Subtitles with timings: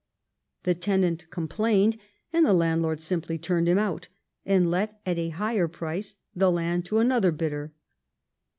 [0.63, 1.95] The tenant complained,
[2.33, 4.07] and the landlord simply turned him out
[4.47, 7.71] and let at a higher price the land to another bidder.